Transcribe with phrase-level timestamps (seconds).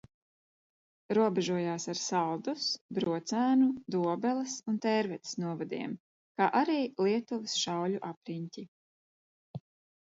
[1.17, 2.65] Robežojās ar Saldus,
[2.99, 3.67] Brocēnu,
[3.97, 5.97] Dobeles un Tērvetes novadiem,
[6.43, 8.71] kā arī Lietuvas Šauļu apriņķi.